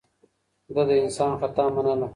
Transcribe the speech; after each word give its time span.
ده 0.73 0.83
د 0.87 0.91
انسان 1.03 1.31
خطا 1.39 1.65
منله. 1.75 2.07